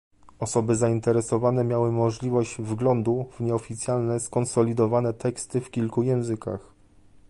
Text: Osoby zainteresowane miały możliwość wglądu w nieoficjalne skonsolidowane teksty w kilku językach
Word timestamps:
Osoby 0.39 0.75
zainteresowane 0.75 1.63
miały 1.63 1.91
możliwość 1.91 2.57
wglądu 2.57 3.25
w 3.31 3.39
nieoficjalne 3.39 4.19
skonsolidowane 4.19 5.13
teksty 5.13 5.61
w 5.61 5.71
kilku 5.71 6.03
językach 6.03 6.73